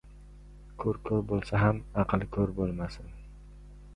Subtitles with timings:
[0.83, 3.13] •Ko‘z ko‘r bo‘lsa ham, aql ko‘r bo‘lmasin.